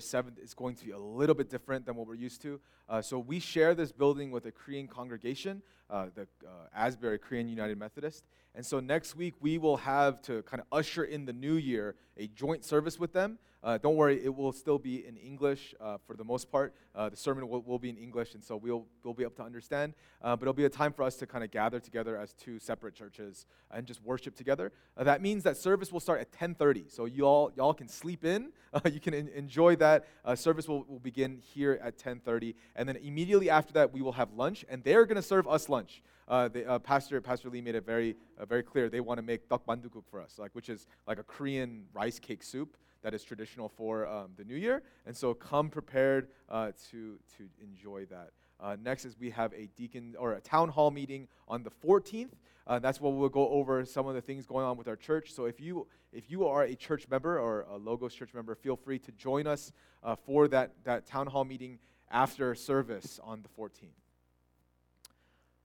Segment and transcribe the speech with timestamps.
[0.00, 2.58] 7th is going to be a little bit different than what we're used to.
[2.88, 7.46] Uh, so we share this building with a Korean congregation, uh, the uh, Asbury Korean
[7.46, 8.24] United Methodist.
[8.54, 11.94] And so next week we will have to kind of usher in the new year
[12.16, 13.38] a joint service with them.
[13.62, 16.74] Uh, don't worry, it will still be in English uh, for the most part.
[16.96, 19.42] Uh, the sermon will, will, be in English, and so we'll, we'll be able to
[19.42, 19.94] understand.
[20.20, 22.58] Uh, but it'll be a time for us to kind of gather together as two
[22.58, 24.72] separate churches and just worship together.
[24.96, 28.50] Uh, that means that service will start at 10:30, so y'all y'all can sleep in.
[28.90, 30.06] you can enjoy that.
[30.24, 34.12] Uh, service will, will begin here at 10:30, and then immediately after that we will
[34.12, 36.02] have lunch, and they're going to serve us lunch.
[36.28, 38.16] The, Pastor Pastor Lee made it very
[38.48, 41.84] very clear they want to make mandukuk for us, like which is like a Korean
[41.94, 44.82] rice cake soup that is traditional for um, the new year.
[45.06, 48.30] And so come prepared uh, to, to enjoy that.
[48.60, 52.30] Uh, next is we have a deacon or a town hall meeting on the 14th.
[52.66, 55.32] Uh, that's where we'll go over some of the things going on with our church.
[55.32, 58.76] So if you if you are a church member or a Logos church member, feel
[58.76, 59.72] free to join us
[60.04, 63.88] uh, for that that town hall meeting after service on the 14th.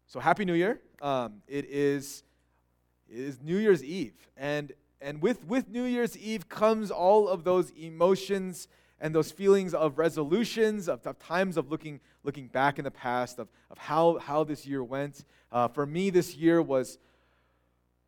[0.08, 0.81] So happy New Year!
[1.00, 2.23] Um, it is
[3.08, 7.44] it is New Year's Eve, and and with, with New Year's Eve comes all of
[7.44, 8.67] those emotions
[9.00, 13.38] and those feelings of resolutions, of, of times of looking, looking back in the past,
[13.38, 15.23] of, of how, how this year went.
[15.52, 16.98] Uh, for me, this year was,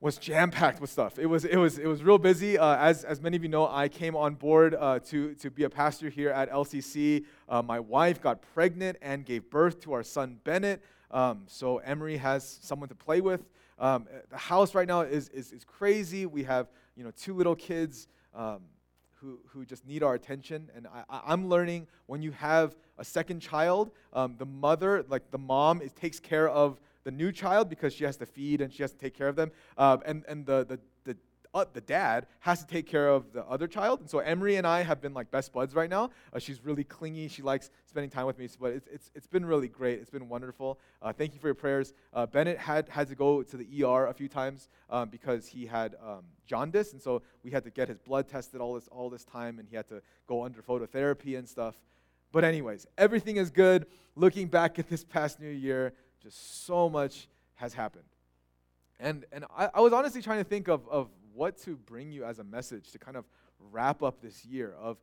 [0.01, 1.19] was jam-packed with stuff.
[1.19, 2.57] It was, it was, it was real busy.
[2.57, 5.65] Uh, as, as many of you know, I came on board uh, to, to be
[5.65, 7.25] a pastor here at LCC.
[7.47, 10.81] Uh, my wife got pregnant and gave birth to our son, Bennett.
[11.11, 13.41] Um, so Emery has someone to play with.
[13.79, 16.25] Um, the house right now is, is, is, crazy.
[16.25, 18.59] We have you know, two little kids um,
[19.15, 20.69] who, who just need our attention.
[20.75, 25.37] And I, am learning when you have a second child, um, the mother, like the
[25.37, 28.83] mom, is, takes care of the new child because she has to feed and she
[28.83, 29.51] has to take care of them.
[29.77, 30.79] Uh, and and the, the
[31.53, 34.01] uh, the dad has to take care of the other child.
[34.01, 36.11] And so Emery and I have been like best buds right now.
[36.31, 37.27] Uh, she's really clingy.
[37.27, 38.47] She likes spending time with me.
[38.59, 39.99] But it's, it's, it's been really great.
[39.99, 40.79] It's been wonderful.
[41.01, 41.93] Uh, thank you for your prayers.
[42.13, 45.65] Uh, Bennett had, had to go to the ER a few times um, because he
[45.65, 46.93] had um, jaundice.
[46.93, 49.57] And so we had to get his blood tested all this, all this time.
[49.57, 51.75] And he had to go under phototherapy and stuff.
[52.31, 53.87] But, anyways, everything is good.
[54.15, 58.03] Looking back at this past new year, just so much has happened.
[58.99, 61.07] And, and I, I was honestly trying to think of, of
[61.39, 63.23] what to bring you as a message to kind of
[63.71, 64.97] wrap up this year of,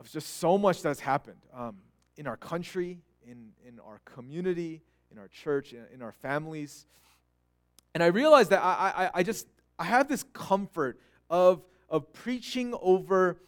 [0.00, 1.76] of just so much that's happened um,
[2.16, 4.82] in our country, in, in our community,
[5.12, 6.86] in our church, in, in our families.
[7.94, 9.46] And I realized that I, I, I just,
[9.78, 10.98] I have this comfort
[11.30, 13.40] of, of preaching over,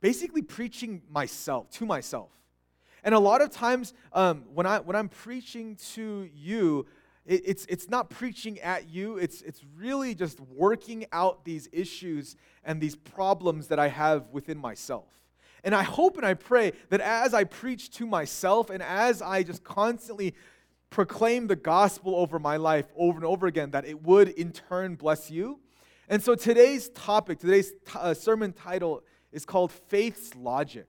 [0.00, 2.30] basically preaching myself, to myself.
[3.04, 6.86] And a lot of times um, when, I, when I'm preaching to you,
[7.24, 12.36] it, it's, it's not preaching at you, it's, it's really just working out these issues
[12.64, 15.06] and these problems that I have within myself.
[15.64, 19.44] And I hope and I pray that as I preach to myself and as I
[19.44, 20.34] just constantly
[20.90, 24.96] proclaim the gospel over my life over and over again, that it would in turn
[24.96, 25.60] bless you.
[26.08, 30.86] And so today's topic, today's t- uh, sermon title is called Faith's Logic.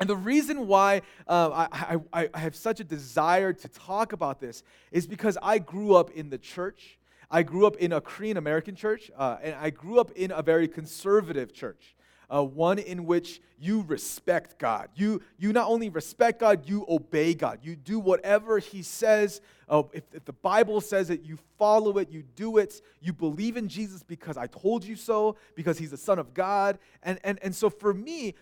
[0.00, 4.40] And the reason why uh, I, I, I have such a desire to talk about
[4.40, 6.98] this is because I grew up in the church.
[7.30, 10.40] I grew up in a Korean American church, uh, and I grew up in a
[10.40, 11.96] very conservative church.
[12.30, 14.90] Uh, one in which you respect God.
[14.94, 17.60] You, you not only respect God, you obey God.
[17.62, 19.40] You do whatever He says.
[19.66, 22.82] Uh, if, if the Bible says it, you follow it, you do it.
[23.00, 26.78] You believe in Jesus because I told you so, because He's the Son of God.
[27.02, 28.34] And, and, and so for me,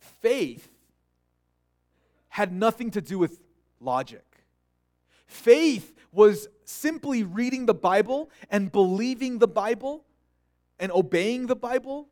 [0.00, 0.68] faith
[2.28, 3.40] had nothing to do with
[3.80, 4.24] logic.
[5.26, 10.04] Faith was simply reading the Bible and believing the Bible
[10.78, 12.08] and obeying the Bible.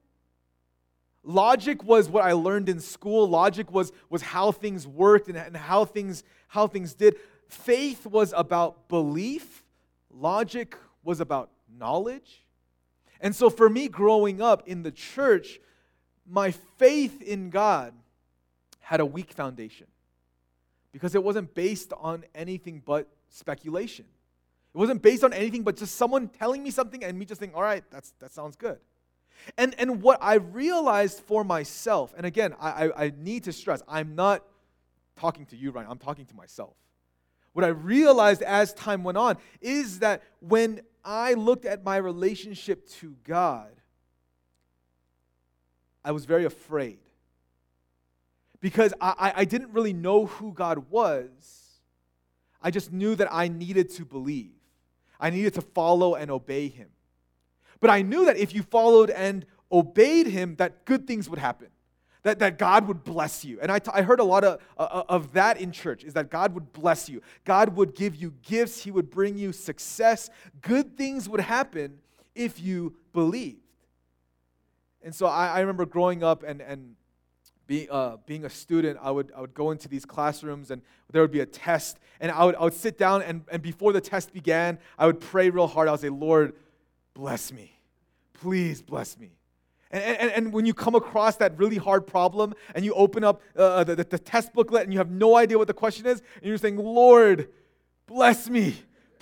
[1.24, 3.28] Logic was what I learned in school.
[3.28, 7.16] Logic was, was how things worked and, and how, things, how things did.
[7.48, 9.64] Faith was about belief,
[10.10, 12.44] logic was about knowledge.
[13.20, 15.58] And so for me, growing up in the church,
[16.28, 17.92] my faith in God
[18.80, 19.86] had a weak foundation
[20.92, 24.06] because it wasn't based on anything but speculation.
[24.74, 27.56] It wasn't based on anything but just someone telling me something and me just thinking,
[27.56, 28.78] all right, that's, that sounds good.
[29.56, 33.82] And, and what I realized for myself, and again, I, I, I need to stress,
[33.88, 34.44] I'm not
[35.16, 36.74] talking to you right I'm talking to myself.
[37.52, 42.88] What I realized as time went on is that when I looked at my relationship
[43.00, 43.70] to God,
[46.04, 46.98] I was very afraid
[48.60, 51.80] because I, I didn't really know who God was.
[52.60, 54.52] I just knew that I needed to believe,
[55.20, 56.88] I needed to follow and obey Him.
[57.80, 61.68] But I knew that if you followed and obeyed him, that good things would happen.
[62.24, 63.58] That, that God would bless you.
[63.62, 66.14] And I, t- I heard a lot of, uh, uh, of that in church, is
[66.14, 67.22] that God would bless you.
[67.44, 68.82] God would give you gifts.
[68.82, 70.28] He would bring you success.
[70.60, 71.98] Good things would happen
[72.34, 73.60] if you believed.
[75.02, 76.96] And so I, I remember growing up and, and
[77.66, 81.22] being, uh, being a student, I would, I would go into these classrooms and there
[81.22, 81.98] would be a test.
[82.18, 85.20] And I would, I would sit down, and, and before the test began, I would
[85.20, 85.86] pray real hard.
[85.86, 86.54] I would say, Lord,
[87.14, 87.78] bless me.
[88.32, 89.30] Please bless me.
[89.90, 93.40] And, and, and when you come across that really hard problem and you open up
[93.56, 96.44] uh, the, the test booklet and you have no idea what the question is, and
[96.44, 97.48] you're saying, Lord,
[98.06, 98.76] bless me.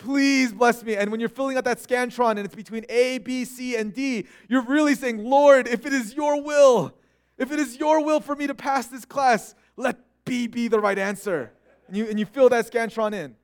[0.06, 0.94] Please bless me.
[0.94, 4.29] And when you're filling out that Scantron and it's between A, B, C, and D,
[4.49, 6.94] you're really saying, Lord, if it is your will,
[7.38, 10.79] if it is your will for me to pass this class, let B be the
[10.79, 11.50] right answer.
[11.88, 13.35] And you, and you fill that Scantron in.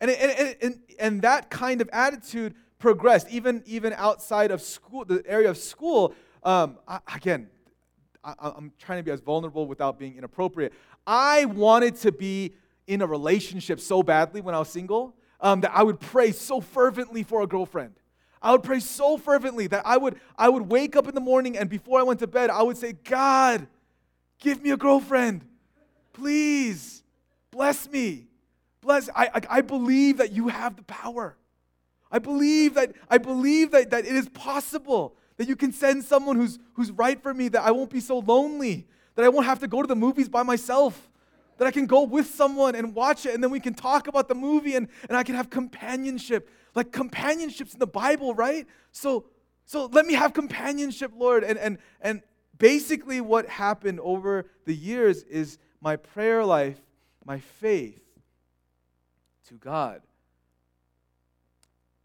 [0.00, 5.22] And, and, and, and that kind of attitude progressed, even, even outside of school, the
[5.24, 6.16] area of school.
[6.42, 7.48] Um, I, again,
[8.24, 10.72] I, I'm trying to be as vulnerable without being inappropriate.
[11.06, 12.54] I wanted to be
[12.86, 16.60] in a relationship so badly when I was single um, that I would pray so
[16.60, 17.94] fervently for a girlfriend.
[18.40, 21.56] I would pray so fervently that I would, I would wake up in the morning
[21.56, 23.66] and before I went to bed, I would say, God,
[24.40, 25.44] give me a girlfriend.
[26.12, 27.02] Please,
[27.50, 28.26] bless me.
[28.80, 29.08] Bless.
[29.14, 31.36] I, I, I believe that you have the power.
[32.10, 36.36] I believe that I believe that, that it is possible that you can send someone
[36.36, 39.60] who's who's right for me, that I won't be so lonely, that I won't have
[39.60, 41.10] to go to the movies by myself,
[41.58, 44.28] that I can go with someone and watch it, and then we can talk about
[44.28, 46.48] the movie and, and I can have companionship.
[46.74, 48.66] Like companionship's in the Bible, right?
[48.90, 49.26] So
[49.64, 51.44] so let me have companionship, Lord.
[51.44, 52.22] And and and
[52.58, 56.80] basically what happened over the years is my prayer life,
[57.24, 58.02] my faith
[59.48, 60.02] to God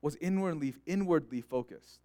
[0.02, 2.00] was inwardly, inwardly focused.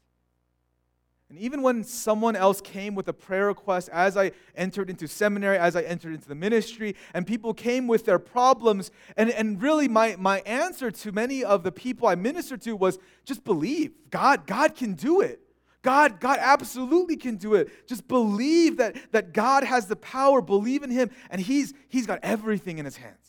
[1.32, 5.56] And even when someone else came with a prayer request, as I entered into seminary,
[5.56, 9.88] as I entered into the ministry, and people came with their problems, and, and really
[9.88, 13.93] my, my answer to many of the people I ministered to was just believe.
[14.11, 15.40] God, God can do it.
[15.81, 17.88] God, God absolutely can do it.
[17.88, 22.19] Just believe that, that God has the power, believe in Him, and He's He's got
[22.23, 23.22] everything in His hands.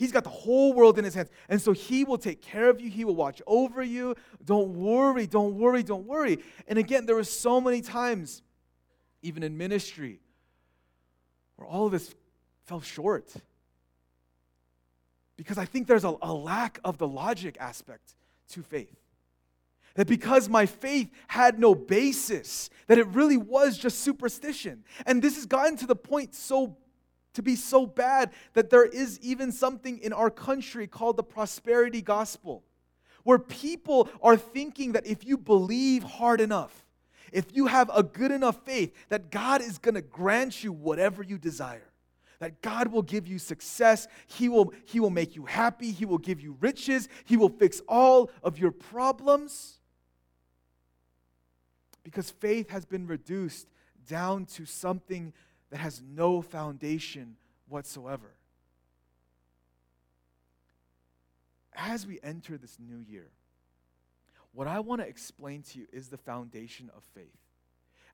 [0.00, 1.28] He's got the whole world in his hands.
[1.50, 2.88] And so he will take care of you.
[2.88, 4.14] He will watch over you.
[4.42, 6.38] Don't worry, don't worry, don't worry.
[6.66, 8.40] And again, there were so many times,
[9.20, 10.20] even in ministry,
[11.56, 12.14] where all of this
[12.64, 13.30] fell short.
[15.36, 18.14] Because I think there's a, a lack of the logic aspect
[18.52, 18.96] to faith.
[19.96, 24.82] That because my faith had no basis, that it really was just superstition.
[25.04, 26.78] And this has gotten to the point so
[27.34, 32.02] to be so bad that there is even something in our country called the prosperity
[32.02, 32.64] gospel,
[33.24, 36.86] where people are thinking that if you believe hard enough,
[37.32, 41.22] if you have a good enough faith, that God is going to grant you whatever
[41.22, 41.86] you desire.
[42.40, 44.08] That God will give you success.
[44.26, 45.92] He will, he will make you happy.
[45.92, 47.08] He will give you riches.
[47.24, 49.78] He will fix all of your problems.
[52.02, 53.68] Because faith has been reduced
[54.08, 55.34] down to something
[55.70, 57.36] that has no foundation
[57.68, 58.34] whatsoever.
[61.74, 63.30] As we enter this new year,
[64.52, 67.38] what I want to explain to you is the foundation of faith.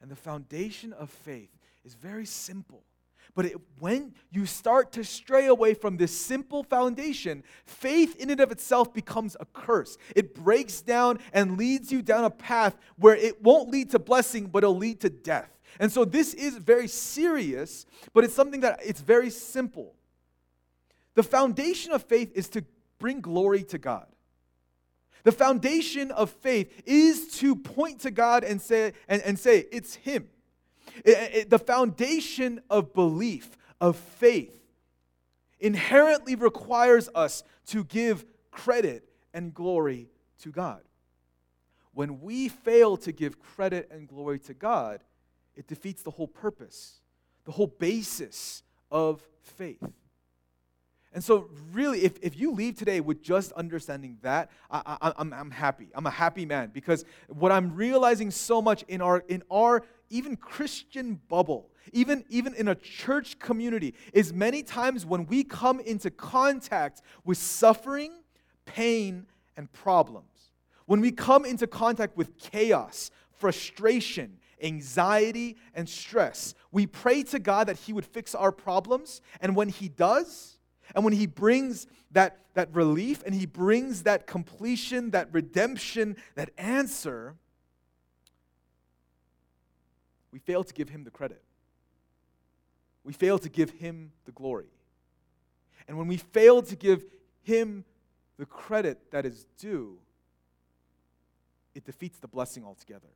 [0.02, 1.50] And the foundation of faith
[1.84, 2.82] is very simple.
[3.34, 8.40] But it, when you start to stray away from this simple foundation, faith in and
[8.40, 9.98] of itself becomes a curse.
[10.14, 14.46] It breaks down and leads you down a path where it won't lead to blessing,
[14.46, 15.50] but it'll lead to death.
[15.78, 19.94] And so this is very serious, but it's something that it's very simple.
[21.14, 22.64] The foundation of faith is to
[22.98, 24.06] bring glory to God.
[25.24, 29.96] The foundation of faith is to point to God and say, and, and say it's
[29.96, 30.28] Him.
[31.04, 34.58] It, it, the foundation of belief, of faith,
[35.58, 40.08] inherently requires us to give credit and glory
[40.40, 40.82] to God.
[41.92, 45.02] When we fail to give credit and glory to God,
[45.54, 47.00] it defeats the whole purpose,
[47.44, 49.82] the whole basis of faith.
[51.12, 55.32] And so, really, if, if you leave today with just understanding that, I, I, I'm,
[55.32, 55.88] I'm happy.
[55.94, 60.36] I'm a happy man because what I'm realizing so much in our, in our even
[60.36, 66.10] Christian bubble, even, even in a church community, is many times when we come into
[66.10, 68.12] contact with suffering,
[68.64, 70.50] pain, and problems,
[70.86, 76.54] when we come into contact with chaos, frustration, anxiety, and stress.
[76.72, 80.58] We pray to God that He would fix our problems, and when He does,
[80.94, 86.50] and when He brings that, that relief and He brings that completion, that redemption, that
[86.56, 87.36] answer,
[90.36, 91.42] we fail to give him the credit.
[93.04, 94.68] We fail to give him the glory.
[95.88, 97.06] And when we fail to give
[97.42, 97.86] him
[98.36, 99.96] the credit that is due,
[101.74, 103.08] it defeats the blessing altogether.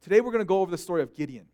[0.00, 1.46] Today we're going to go over the story of Gideon.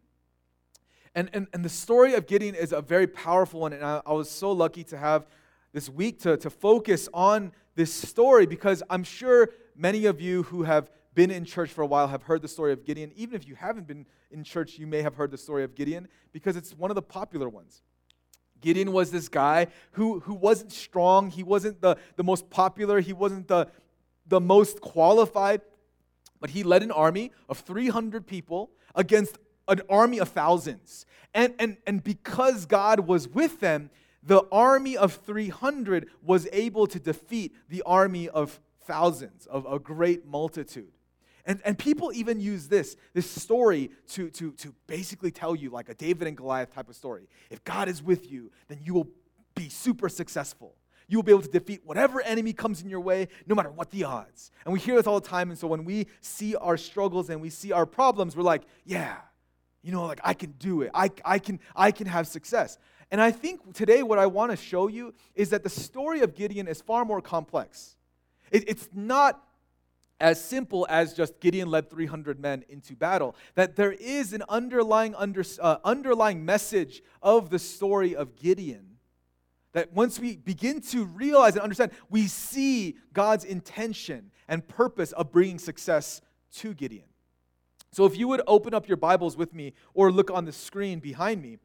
[1.14, 4.12] And, and, and the story of Gideon is a very powerful one, and I, I
[4.12, 5.26] was so lucky to have
[5.72, 10.64] this week to, to focus on this story because I'm sure many of you who
[10.64, 13.12] have been in church for a while have heard the story of Gideon.
[13.16, 16.08] Even if you haven't been in church, you may have heard the story of Gideon
[16.32, 17.82] because it's one of the popular ones.
[18.60, 21.30] Gideon was this guy who, who wasn't strong.
[21.30, 23.00] He wasn't the, the most popular.
[23.00, 23.68] He wasn't the,
[24.26, 25.62] the most qualified.
[26.40, 29.38] But he led an army of 300 people against
[29.68, 31.06] an army of thousands.
[31.34, 33.90] And, and, and because God was with them,
[34.22, 40.26] the army of 300 was able to defeat the army of thousands, of a great
[40.26, 40.92] multitude.
[41.46, 45.88] And, and people even use this, this story to, to, to basically tell you, like
[45.88, 47.28] a David and Goliath type of story.
[47.50, 49.08] If God is with you, then you will
[49.54, 50.74] be super successful.
[51.08, 53.90] You will be able to defeat whatever enemy comes in your way, no matter what
[53.90, 54.52] the odds.
[54.64, 55.50] And we hear this all the time.
[55.50, 59.16] And so when we see our struggles and we see our problems, we're like, yeah,
[59.82, 60.90] you know, like I can do it.
[60.94, 62.78] I, I, can, I can have success.
[63.10, 66.34] And I think today what I want to show you is that the story of
[66.34, 67.96] Gideon is far more complex.
[68.52, 69.42] It, it's not
[70.20, 75.14] as simple as just Gideon led 300 men into battle, that there is an underlying,
[75.14, 78.98] under, uh, underlying message of the story of Gideon.
[79.72, 85.32] That once we begin to realize and understand, we see God's intention and purpose of
[85.32, 86.20] bringing success
[86.56, 87.04] to Gideon.
[87.92, 91.00] So if you would open up your Bibles with me or look on the screen
[91.00, 91.58] behind me,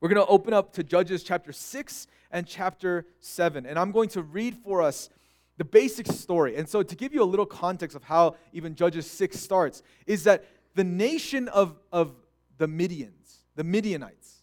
[0.00, 3.64] we're going to open up to Judges chapter 6 and chapter 7.
[3.64, 5.08] And I'm going to read for us
[5.56, 6.56] the basic story.
[6.56, 10.24] And so, to give you a little context of how even Judges 6 starts, is
[10.24, 10.44] that
[10.74, 12.14] the nation of, of
[12.58, 14.42] the Midians, the Midianites,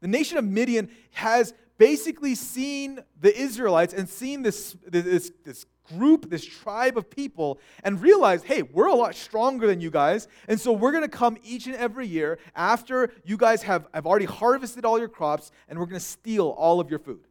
[0.00, 5.66] the nation of Midian has basically seen the Israelites and seen this, this, this
[5.96, 10.28] group, this tribe of people, and realized, hey, we're a lot stronger than you guys.
[10.48, 14.06] And so we're going to come each and every year after you guys have, have
[14.06, 17.27] already harvested all your crops, and we're going to steal all of your food.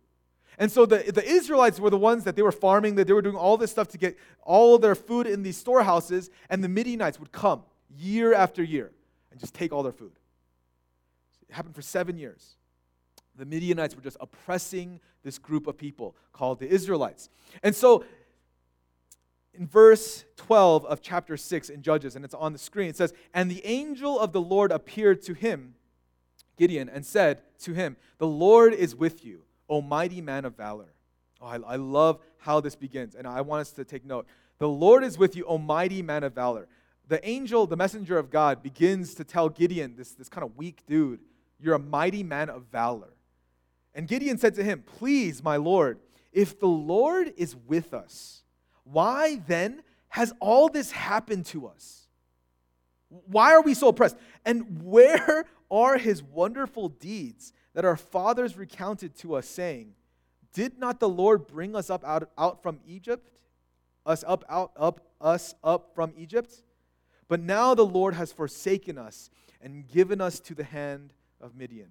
[0.58, 3.22] And so the, the Israelites were the ones that they were farming, that they were
[3.22, 7.20] doing all this stuff to get all their food in these storehouses, and the Midianites
[7.20, 7.64] would come
[7.96, 8.92] year after year
[9.30, 10.14] and just take all their food.
[11.48, 12.56] It happened for seven years.
[13.36, 17.30] The Midianites were just oppressing this group of people called the Israelites.
[17.62, 18.04] And so
[19.54, 23.14] in verse 12 of chapter 6 in Judges, and it's on the screen, it says,
[23.34, 25.76] And the angel of the Lord appeared to him,
[26.58, 30.94] Gideon, and said to him, The Lord is with you O mighty man of valor.
[31.42, 34.26] Oh, I, I love how this begins, and I want us to take note.
[34.60, 36.68] The Lord is with you, O mighty man of valor.
[37.08, 40.84] The angel, the messenger of God, begins to tell Gideon, this, this kind of weak
[40.88, 41.20] dude,
[41.60, 43.14] You're a mighty man of valor.
[43.94, 46.00] And Gideon said to him, Please, my Lord,
[46.32, 48.44] if the Lord is with us,
[48.84, 52.08] why then has all this happened to us?
[53.10, 54.18] Why are we so oppressed?
[54.46, 59.94] And where are his wonderful deeds that our fathers recounted to us, saying,
[60.52, 63.30] Did not the Lord bring us up out, out from Egypt?
[64.04, 66.64] Us up, out, up, us up from Egypt?
[67.28, 69.30] But now the Lord has forsaken us
[69.62, 71.90] and given us to the hand of Midian.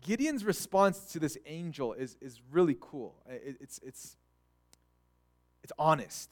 [0.00, 3.14] Gideon's response to this angel is, is really cool.
[3.28, 4.16] It, it's, it's,
[5.62, 6.28] it's honest.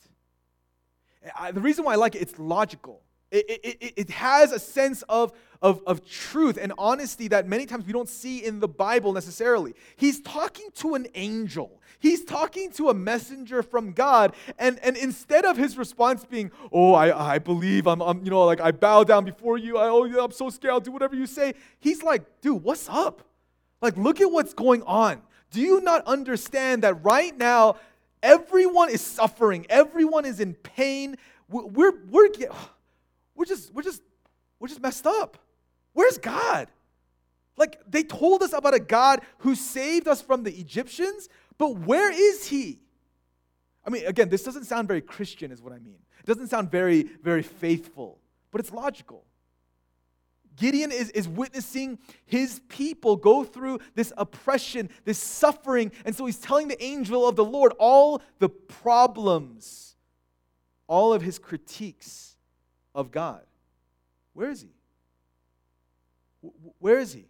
[1.38, 3.02] I, the reason why I like it, it's logical.
[3.30, 7.84] It, it, it, has a sense of, of, of truth and honesty that many times
[7.84, 9.74] we don't see in the Bible necessarily.
[9.96, 11.80] He's talking to an angel.
[11.98, 14.34] He's talking to a messenger from God.
[14.60, 18.44] And, and instead of his response being, oh, I, I believe, I'm, I'm, you know,
[18.44, 21.26] like I bow down before you, I, oh, I'm so scared, I'll do whatever you
[21.26, 21.54] say.
[21.80, 23.22] He's like, dude, what's up?
[23.82, 25.20] Like, look at what's going on.
[25.50, 27.76] Do you not understand that right now,
[28.22, 31.16] everyone is suffering, everyone is in pain?
[31.48, 32.28] We're, we're, we're
[33.36, 34.02] we're just, we're just,
[34.58, 35.38] we're just messed up.
[35.92, 36.68] Where's God?
[37.56, 41.28] Like they told us about a God who saved us from the Egyptians,
[41.58, 42.80] but where is he?
[43.84, 45.98] I mean, again, this doesn't sound very Christian, is what I mean.
[46.18, 48.18] It doesn't sound very, very faithful,
[48.50, 49.24] but it's logical.
[50.56, 56.38] Gideon is, is witnessing his people go through this oppression, this suffering, and so he's
[56.38, 59.96] telling the angel of the Lord all the problems,
[60.88, 62.35] all of his critiques
[62.96, 63.42] of God.
[64.32, 64.70] Where is he?
[66.78, 67.26] Where is he?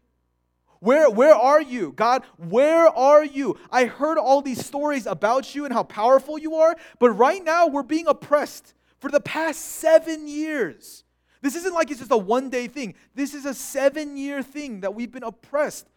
[0.80, 1.92] Where, where are you?
[1.92, 3.58] God, where are you?
[3.70, 7.66] I heard all these stories about you and how powerful you are, but right now
[7.66, 11.02] we're being oppressed for the past seven years.
[11.42, 14.80] This isn't like it's just a one day thing, this is a seven year thing
[14.80, 15.88] that we've been oppressed.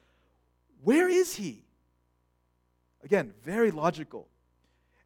[0.84, 1.66] Where is he?
[3.04, 4.28] Again, very logical.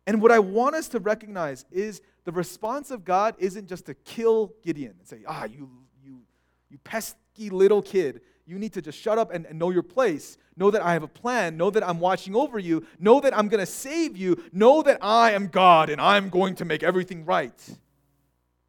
[0.05, 3.94] And what I want us to recognize is the response of God isn't just to
[3.94, 5.70] kill Gideon and say, ah, you,
[6.03, 6.22] you,
[6.70, 8.22] you pesky little kid.
[8.46, 10.38] You need to just shut up and, and know your place.
[10.56, 11.58] Know that I have a plan.
[11.58, 12.86] Know that I'm watching over you.
[13.00, 14.42] Know that I'm going to save you.
[14.51, 17.53] Know that I am God and I'm going to make everything right.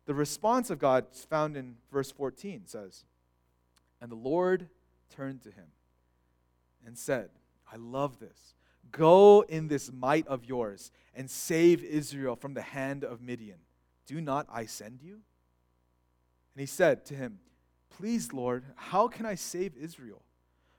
[0.07, 3.05] The response of God is found in verse 14 says,
[4.01, 4.69] And the Lord
[5.15, 5.67] turned to him
[6.87, 7.31] and said,
[7.73, 8.54] I love this.
[8.97, 13.59] Go in this might of yours and save Israel from the hand of Midian.
[14.07, 15.15] Do not I send you?
[15.15, 17.41] And he said to him,
[17.91, 20.23] Please, Lord, how can I save Israel?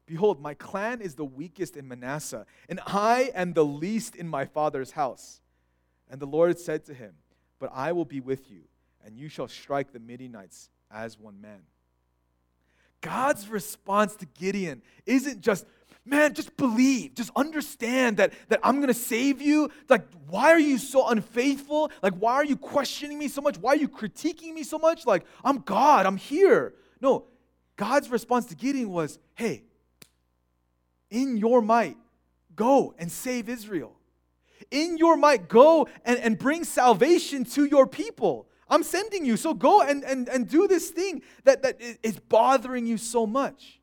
[0.05, 4.45] Behold, my clan is the weakest in Manasseh, and I am the least in my
[4.45, 5.41] father's house.
[6.09, 7.15] And the Lord said to him,
[7.59, 8.61] But I will be with you,
[9.03, 11.63] and you shall strike the Midianites as one man.
[13.05, 15.67] God's response to Gideon isn't just,
[16.05, 19.69] man, just believe, just understand that, that I'm gonna save you.
[19.87, 21.91] Like, why are you so unfaithful?
[22.01, 23.59] Like, why are you questioning me so much?
[23.59, 25.05] Why are you critiquing me so much?
[25.05, 26.73] Like, I'm God, I'm here.
[26.99, 27.25] No,
[27.75, 29.61] God's response to Gideon was, hey,
[31.11, 31.97] in your might,
[32.55, 33.95] go and save Israel.
[34.71, 38.47] In your might, go and, and bring salvation to your people.
[38.69, 42.85] I'm sending you, so go and, and, and do this thing that, that is bothering
[42.85, 43.79] you so much.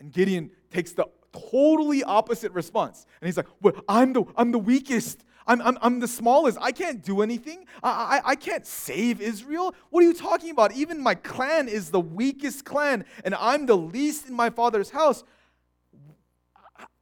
[0.00, 3.06] And Gideon takes the totally opposite response.
[3.20, 5.24] And he's like, well, I'm, the, I'm the weakest.
[5.46, 6.58] I'm, I'm, I'm the smallest.
[6.60, 7.66] I can't do anything.
[7.82, 9.74] I, I, I can't save Israel.
[9.90, 10.72] What are you talking about?
[10.72, 15.24] Even my clan is the weakest clan, and I'm the least in my father's house.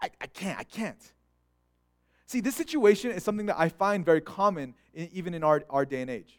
[0.00, 0.58] I, I can't.
[0.58, 1.12] I can't.
[2.30, 5.84] See, this situation is something that I find very common in, even in our, our
[5.84, 6.38] day and age.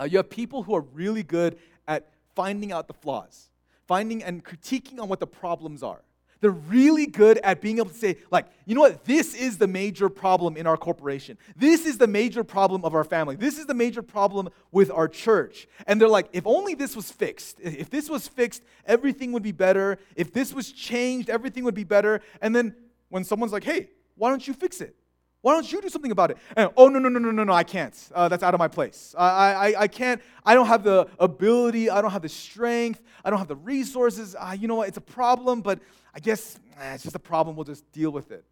[0.00, 3.50] Uh, you have people who are really good at finding out the flaws
[3.86, 6.00] finding and critiquing on what the problems are.
[6.40, 9.66] They're really good at being able to say, like, you know what, this is the
[9.66, 11.36] major problem in our corporation.
[11.56, 13.36] This is the major problem of our family.
[13.36, 15.68] This is the major problem with our church.
[15.86, 17.60] And they're like, if only this was fixed.
[17.60, 19.98] If this was fixed, everything would be better.
[20.16, 22.22] If this was changed, everything would be better.
[22.40, 22.74] And then
[23.10, 24.96] when someone's like, hey, why don't you fix it?
[25.42, 26.38] Why don't you do something about it?
[26.56, 27.96] And, oh, no, no, no, no, no, no, I can't.
[28.14, 29.12] Uh, that's out of my place.
[29.18, 30.22] I, I, I can't.
[30.46, 31.90] I don't have the ability.
[31.90, 33.02] I don't have the strength.
[33.24, 34.36] I don't have the resources.
[34.38, 34.88] Uh, you know what?
[34.88, 35.80] It's a problem, but
[36.14, 37.56] I guess eh, it's just a problem.
[37.56, 38.44] We'll just deal with it.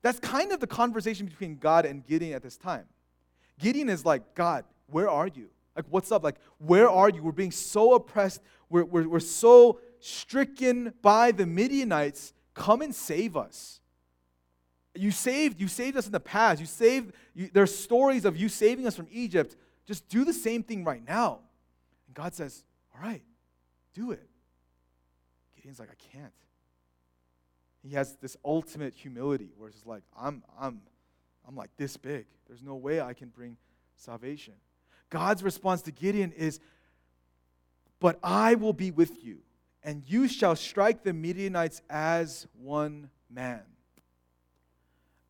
[0.00, 2.86] That's kind of the conversation between God and Gideon at this time.
[3.60, 5.50] Gideon is like, God, where are you?
[5.76, 6.24] Like, what's up?
[6.24, 7.22] Like, where are you?
[7.22, 8.40] We're being so oppressed.
[8.70, 12.32] We're, we're, we're so stricken by the Midianites.
[12.54, 13.81] Come and save us.
[14.94, 16.60] You saved, you saved us in the past.
[16.60, 19.56] You saved, you, there's stories of you saving us from Egypt.
[19.86, 21.40] Just do the same thing right now.
[22.06, 22.62] And God says,
[22.94, 23.22] All right,
[23.94, 24.28] do it.
[25.56, 26.32] Gideon's like, I can't.
[27.82, 30.82] He has this ultimate humility where it's like, I'm, I'm,
[31.48, 32.26] I'm like this big.
[32.46, 33.56] There's no way I can bring
[33.96, 34.54] salvation.
[35.10, 36.60] God's response to Gideon is,
[37.98, 39.38] But I will be with you,
[39.82, 43.62] and you shall strike the Midianites as one man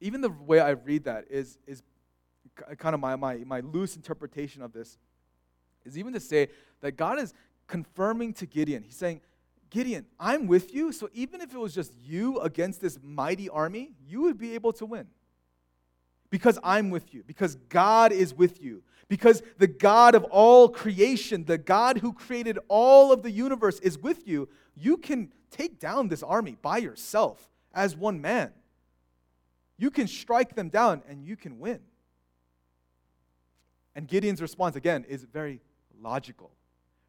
[0.03, 1.83] even the way I read that is, is
[2.77, 4.99] kind of my, my, my loose interpretation of this,
[5.85, 6.49] is even to say
[6.81, 7.33] that God is
[7.67, 9.21] confirming to Gideon, He's saying,
[9.71, 13.93] Gideon, I'm with you, so even if it was just you against this mighty army,
[14.07, 15.07] you would be able to win.
[16.29, 21.45] Because I'm with you, because God is with you, because the God of all creation,
[21.45, 26.09] the God who created all of the universe, is with you, you can take down
[26.09, 28.53] this army by yourself as one man.
[29.83, 31.81] You can strike them down and you can win.
[33.97, 35.61] And Gideon's response, again, is very
[36.01, 36.53] logical.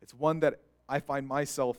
[0.02, 0.60] It's one that
[0.90, 1.78] I find myself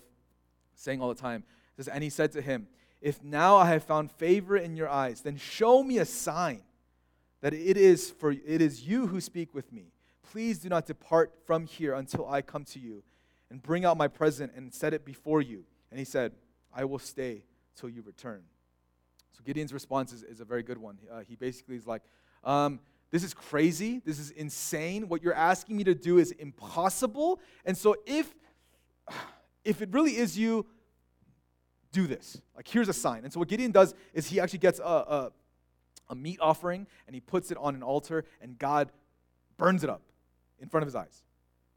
[0.76, 1.42] saying all the time.
[1.76, 2.68] It says, and he said to him,
[3.00, 6.62] If now I have found favor in your eyes, then show me a sign
[7.40, 9.86] that it is for it is you who speak with me.
[10.30, 13.02] Please do not depart from here until I come to you
[13.50, 15.64] and bring out my present and set it before you.
[15.90, 16.34] And he said,
[16.72, 17.42] I will stay
[17.74, 18.44] till you return.
[19.36, 20.98] So Gideon's response is, is a very good one.
[21.12, 22.02] Uh, he basically is like,
[22.44, 24.00] um, this is crazy.
[24.04, 25.08] This is insane.
[25.08, 27.40] What you're asking me to do is impossible.
[27.64, 28.34] And so if
[29.64, 30.66] if it really is you,
[31.92, 32.40] do this.
[32.56, 33.24] Like here's a sign.
[33.24, 35.32] And so what Gideon does is he actually gets a, a,
[36.10, 38.90] a meat offering and he puts it on an altar and God
[39.56, 40.02] burns it up
[40.60, 41.22] in front of his eyes.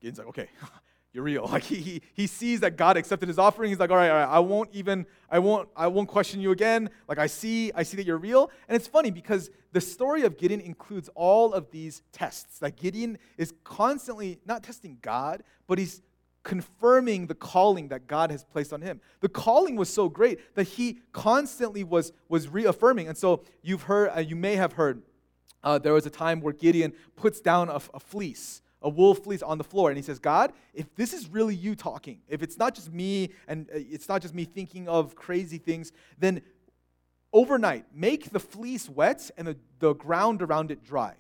[0.01, 0.47] Gideon's like, okay,
[1.19, 1.47] real.
[1.57, 3.69] Like he, he, he sees that God accepted his offering.
[3.69, 6.51] He's like, all right, all right, I won't even, I won't, I won't question you
[6.51, 6.89] again.
[7.07, 8.51] Like I see, I see that you're real.
[8.67, 12.61] And it's funny because the story of Gideon includes all of these tests.
[12.61, 16.01] Like Gideon is constantly not testing God, but he's
[16.43, 19.01] confirming the calling that God has placed on him.
[19.19, 23.09] The calling was so great that he constantly was, was reaffirming.
[23.09, 25.03] And so you've heard, uh, you may have heard,
[25.63, 29.41] uh, there was a time where Gideon puts down a, a fleece a wool fleece
[29.41, 32.57] on the floor and he says god if this is really you talking if it's
[32.57, 36.41] not just me and uh, it's not just me thinking of crazy things then
[37.33, 41.13] overnight make the fleece wet and the, the ground around it dry.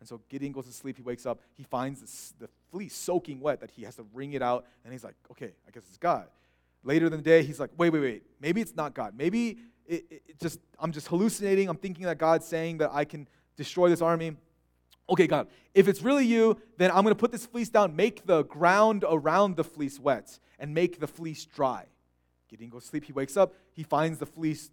[0.00, 3.40] And so gideon goes to sleep he wakes up he finds this, the fleece soaking
[3.40, 5.98] wet that he has to wring it out and he's like okay i guess it's
[5.98, 6.26] god.
[6.82, 9.14] Later in the day he's like wait wait wait maybe it's not god.
[9.16, 11.68] Maybe it, it just i'm just hallucinating.
[11.68, 14.36] I'm thinking that god's saying that i can destroy this army
[15.10, 18.26] okay, God, if it's really you, then I'm going to put this fleece down, make
[18.26, 21.86] the ground around the fleece wet, and make the fleece dry.
[22.48, 23.04] Gideon goes to sleep.
[23.04, 23.54] He wakes up.
[23.72, 24.70] He finds the fleece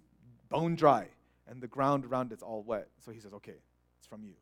[0.49, 1.07] bone dry,
[1.47, 2.87] and the ground around it's all wet.
[3.03, 3.55] So he says, okay,
[3.97, 4.33] it's from you.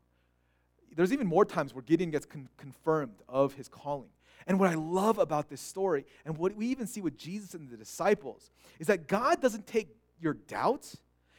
[0.95, 4.09] There's even more times where Gideon gets con- confirmed of his calling.
[4.47, 7.69] And what I love about this story, and what we even see with Jesus and
[7.69, 10.93] the disciples, is that God doesn't take your doubt.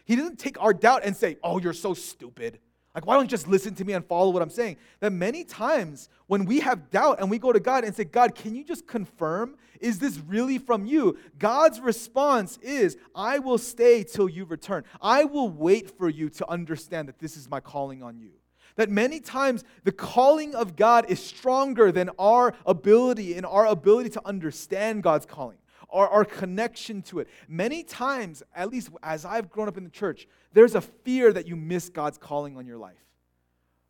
[0.05, 2.59] He doesn't take our doubt and say, oh, you're so stupid.
[2.97, 4.79] Like, why don't you just listen to me and follow what I'm saying?
[5.01, 8.35] That many times when we have doubt and we go to God and say, God,
[8.35, 9.57] can you just confirm?
[9.83, 11.19] Is this really from you?
[11.39, 14.83] God's response is, I will stay till you return.
[15.03, 18.31] I will wait for you to understand that this is my calling on you.
[18.77, 24.09] That many times the calling of God is stronger than our ability and our ability
[24.11, 25.59] to understand God's calling
[25.91, 27.29] our, our connection to it.
[27.49, 31.47] Many times, at least as I've grown up in the church, there's a fear that
[31.47, 33.05] you miss God's calling on your life.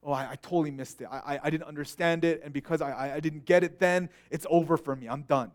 [0.03, 1.09] Oh, I, I totally missed it.
[1.11, 4.47] I, I, I, didn't understand it, and because I, I didn't get it then, it's
[4.49, 5.09] over for me.
[5.09, 5.51] I'm done.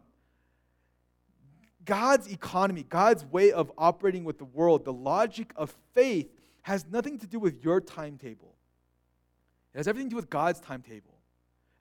[1.86, 6.30] God's economy, God's way of operating with the world, the logic of faith
[6.64, 8.56] has nothing to do with your timetable.
[9.74, 11.18] It has everything to do with God's timetable.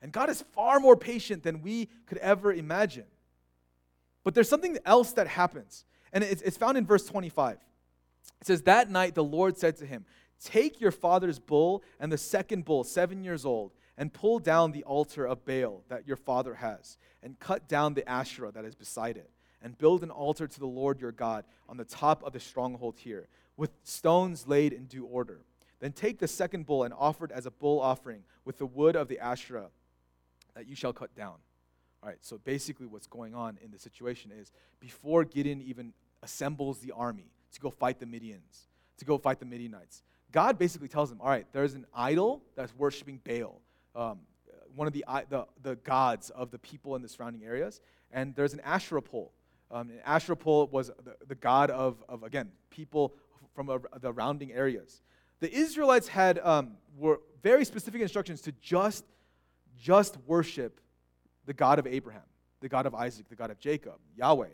[0.01, 3.05] And God is far more patient than we could ever imagine.
[4.23, 7.57] But there's something else that happens, and it's, it's found in verse 25.
[8.41, 10.05] It says, That night the Lord said to him,
[10.43, 14.83] Take your father's bull and the second bull, seven years old, and pull down the
[14.83, 19.17] altar of Baal that your father has, and cut down the Asherah that is beside
[19.17, 19.29] it,
[19.61, 22.97] and build an altar to the Lord your God on the top of the stronghold
[22.97, 25.41] here, with stones laid in due order.
[25.79, 28.95] Then take the second bull and offer it as a bull offering with the wood
[28.95, 29.69] of the Asherah
[30.55, 31.35] that you shall cut down.
[32.03, 36.79] All right, so basically, what's going on in the situation is before Gideon even assembles
[36.79, 41.11] the army to go fight the Midians, to go fight the Midianites, God basically tells
[41.11, 43.61] him, All right, there's an idol that's worshiping Baal,
[43.95, 44.19] um,
[44.75, 48.53] one of the, the, the gods of the people in the surrounding areas, and there's
[48.53, 49.31] an Asherah pole.
[49.69, 53.13] Um, an Asherah pole was the, the god of, of, again, people
[53.53, 55.01] from a, the surrounding areas.
[55.39, 59.05] The Israelites had um, were very specific instructions to just,
[59.77, 60.79] just worship
[61.45, 62.21] the God of Abraham,
[62.59, 64.49] the God of Isaac, the God of Jacob, Yahweh.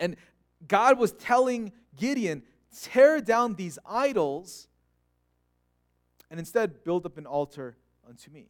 [0.00, 0.16] And
[0.66, 2.42] God was telling Gideon,
[2.82, 4.68] tear down these idols
[6.30, 7.76] and instead build up an altar
[8.08, 8.48] unto me.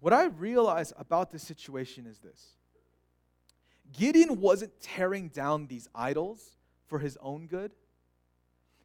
[0.00, 2.50] What I realize about this situation is this
[3.92, 7.72] Gideon wasn't tearing down these idols for his own good.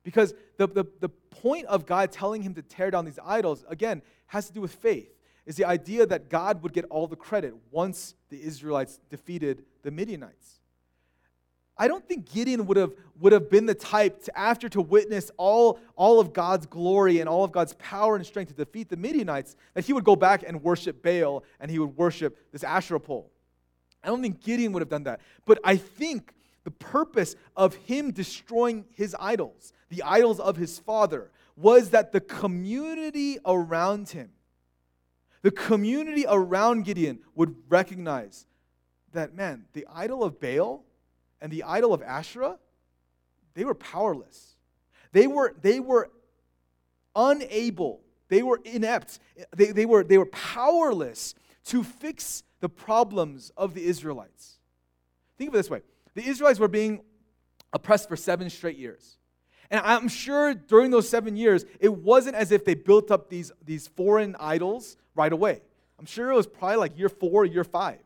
[0.04, 4.02] Because the, the, the point of God telling him to tear down these idols, again,
[4.28, 5.14] has to do with faith
[5.46, 9.92] is the idea that God would get all the credit once the Israelites defeated the
[9.92, 10.60] Midianites.
[11.78, 15.32] I don't think Gideon would have, would have been the type to, after to witness
[15.38, 18.98] all, all of God's glory and all of God's power and strength to defeat the
[18.98, 23.00] Midianites, that he would go back and worship Baal and he would worship this Asherah
[23.00, 23.32] pole.
[24.04, 25.22] I don't think Gideon would have done that.
[25.46, 31.32] But I think the purpose of him destroying his idols, the idols of his father,
[31.56, 34.30] was that the community around him
[35.42, 38.46] the community around Gideon would recognize
[39.14, 40.84] that, man, the idol of Baal
[41.42, 42.58] and the idol of Asherah,
[43.54, 44.56] they were powerless.
[45.12, 46.10] They were, they were
[47.16, 49.20] unable, they were inept,
[49.56, 54.60] they, they, were, they were powerless to fix the problems of the Israelites.
[55.38, 55.82] Think of it this way
[56.14, 57.02] the Israelites were being
[57.74, 59.18] oppressed for seven straight years.
[59.72, 63.54] And I'm sure during those seven years, it wasn't as if they built up these,
[63.66, 65.62] these foreign idols right away.
[65.98, 68.00] I'm sure it was probably like year four, year five.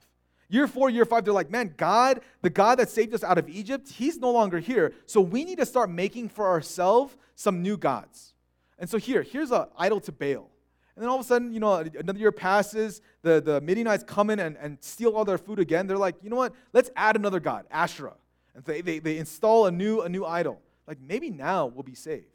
[0.47, 3.49] Year four, year five, they're like, man, God, the God that saved us out of
[3.49, 4.93] Egypt, he's no longer here.
[5.07, 8.35] So we need to start making for ourselves some new gods.
[8.77, 10.51] And so here, here's an idol to Baal.
[10.95, 14.29] And then all of a sudden, you know, another year passes, the, the Midianites come
[14.29, 15.87] in and, and steal all their food again.
[15.87, 16.53] They're like, you know what?
[16.73, 18.13] Let's add another god, Asherah.
[18.53, 20.61] And they, they, they install a new, a new idol.
[20.87, 22.27] Like maybe now we'll be saved.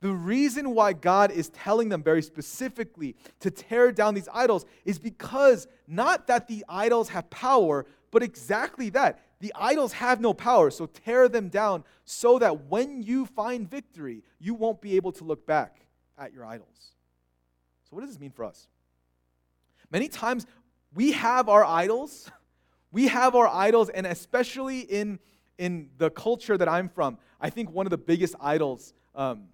[0.00, 4.98] The reason why God is telling them very specifically to tear down these idols is
[4.98, 9.20] because not that the idols have power, but exactly that.
[9.40, 14.22] The idols have no power, so tear them down so that when you find victory,
[14.38, 15.80] you won't be able to look back
[16.16, 16.92] at your idols.
[17.84, 18.68] So, what does this mean for us?
[19.90, 20.46] Many times
[20.94, 22.30] we have our idols.
[22.90, 25.18] We have our idols, and especially in,
[25.58, 29.48] in the culture that I'm from, I think one of the biggest idols um,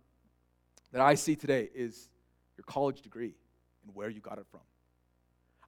[0.93, 2.09] that I see today is
[2.57, 3.35] your college degree
[3.85, 4.61] and where you got it from.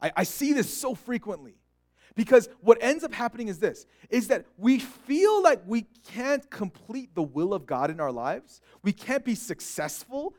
[0.01, 1.57] I, I see this so frequently.
[2.14, 7.14] Because what ends up happening is this is that we feel like we can't complete
[7.14, 8.62] the will of God in our lives.
[8.83, 10.35] We can't be successful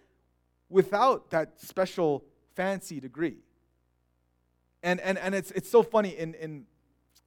[0.70, 3.38] without that special fancy degree.
[4.82, 6.66] And, and, and it's, it's so funny in, in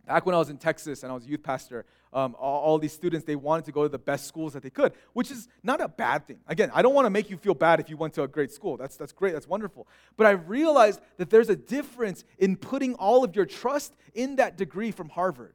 [0.07, 2.79] back when I was in Texas and I was a youth pastor, um, all, all,
[2.79, 5.47] these students, they wanted to go to the best schools that they could, which is
[5.63, 6.41] not a bad thing.
[6.49, 8.51] Again, I don't want to make you feel bad if you went to a great
[8.51, 8.77] school.
[8.77, 9.87] That's, that's great, that's wonderful.
[10.17, 14.57] But I realized that there's a difference in putting all of your trust in that
[14.57, 15.55] degree from Harvard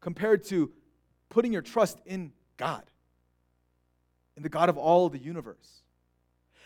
[0.00, 0.70] compared to
[1.30, 2.84] putting your trust in God,
[4.36, 5.82] in the God of all the universe.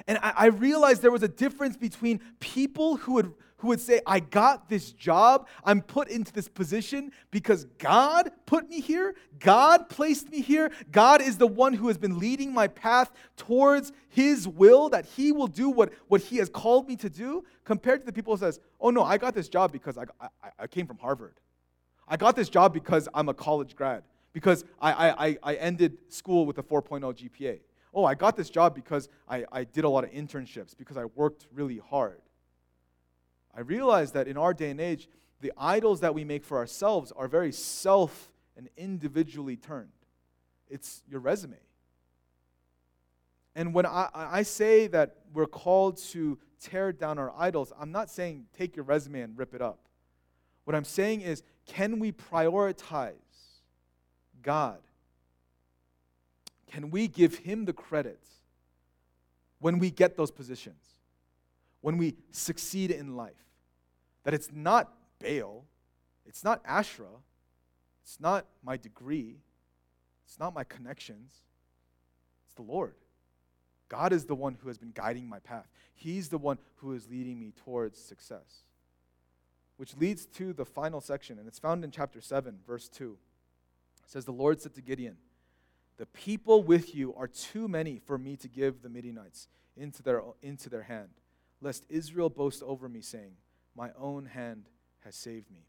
[0.07, 4.01] And I, I realized there was a difference between people who would who would say,
[4.05, 9.89] I got this job, I'm put into this position because God put me here, God
[9.89, 14.49] placed me here, God is the one who has been leading my path towards His
[14.49, 18.07] will, that He will do what, what He has called me to do, compared to
[18.07, 20.89] the people who says, oh no, I got this job because I, I, I came
[20.89, 21.39] from Harvard.
[22.09, 26.47] I got this job because I'm a college grad, because I, I, I ended school
[26.47, 27.61] with a 4.0 GPA.
[27.95, 31.05] Oh, I got this job because I, I did a lot of internships, because I
[31.05, 32.22] worked really hard.
[33.55, 35.09] I realize that in our day and age,
[35.41, 39.91] the idols that we make for ourselves are very self and individually turned.
[40.69, 41.57] It's your resume.
[43.55, 48.09] And when I, I say that we're called to tear down our idols, I'm not
[48.09, 49.81] saying take your resume and rip it up.
[50.65, 53.13] What I'm saying is, can we prioritize
[54.43, 54.79] God?
[56.71, 58.21] Can we give Him the credit
[59.59, 60.92] when we get those positions?
[61.83, 63.45] When we succeed in life.
[64.25, 65.65] That it's not Baal,
[66.25, 67.21] it's not Asherah,
[68.03, 69.37] it's not my degree,
[70.25, 71.43] it's not my connections,
[72.47, 72.95] it's the Lord.
[73.89, 75.69] God is the one who has been guiding my path.
[75.95, 78.65] He's the one who is leading me towards success.
[79.77, 83.19] Which leads to the final section, and it's found in chapter 7, verse 2.
[84.05, 85.17] It says, The Lord said to Gideon,
[85.99, 90.23] The people with you are too many for me to give the Midianites into their,
[90.41, 91.11] into their hand
[91.63, 93.33] lest Israel boast over me, saying,
[93.75, 94.67] My own hand
[95.01, 95.65] has saved me.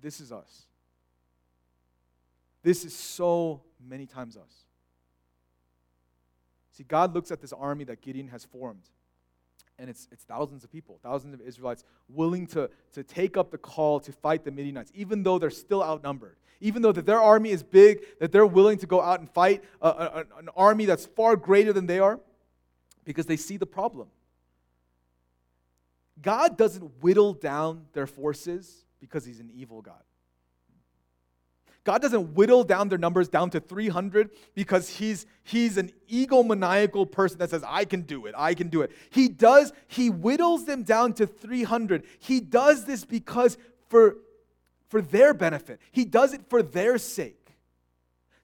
[0.00, 0.66] This is us.
[2.62, 4.66] This is so many times us.
[6.72, 8.82] See, God looks at this army that Gideon has formed,
[9.78, 13.58] and it's, it's thousands of people, thousands of Israelites willing to, to take up the
[13.58, 17.50] call to fight the Midianites, even though they're still outnumbered even though that their army
[17.50, 20.48] is big, that they're willing to go out and fight uh, uh, a, a, an
[20.56, 22.20] army that's far greater than they are,
[23.04, 24.08] because they see the problem.
[26.20, 30.02] God doesn't whittle down their forces because he's an evil God.
[31.86, 37.38] God doesn't whittle down their numbers down to 300 because he's, he's an egomaniacal person
[37.38, 38.90] that says, I can do it, I can do it.
[39.08, 42.04] He does, he whittles them down to 300.
[42.18, 43.56] He does this because
[43.88, 44.16] for
[44.88, 45.80] for their benefit.
[45.90, 47.45] He does it for their sake.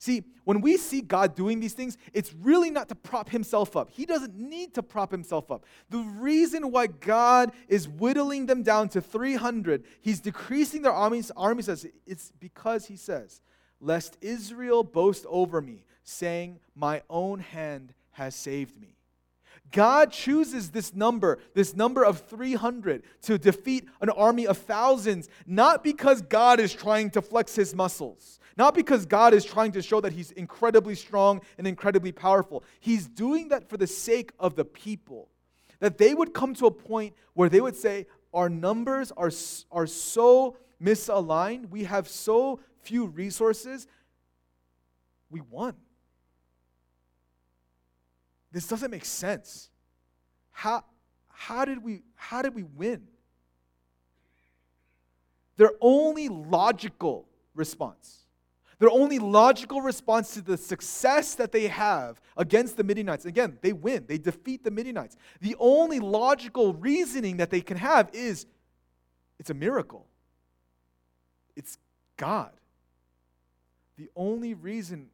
[0.03, 3.89] See, when we see God doing these things, it's really not to prop himself up.
[3.89, 5.65] He doesn't need to prop himself up.
[5.91, 11.63] The reason why God is whittling them down to 300, he's decreasing their armies, army
[11.63, 13.43] says, it's because he says,
[13.81, 18.97] Lest Israel boast over me, saying, My own hand has saved me.
[19.73, 25.83] God chooses this number, this number of 300, to defeat an army of thousands, not
[25.83, 30.01] because God is trying to flex his muscles, not because God is trying to show
[30.03, 32.63] that he's incredibly strong and incredibly powerful.
[32.81, 35.29] He's doing that for the sake of the people.
[35.81, 39.33] That they would come to a point where they would say, Our numbers are,
[39.73, 43.87] are so misaligned, we have so few resources,
[45.31, 45.75] we won.
[48.53, 49.71] This doesn't make sense.
[50.51, 50.85] How,
[51.29, 53.09] how, did, we, how did we win?
[55.57, 58.25] Their only logical response,
[58.79, 63.73] Their only logical response to the success that they have against the Midianites, again, they
[63.73, 65.17] win, they defeat the Midianites.
[65.41, 68.47] The only logical reasoning that they can have is
[69.39, 70.07] it's a miracle,
[71.57, 71.79] it's
[72.17, 72.53] God.
[73.99, 75.09] The only reason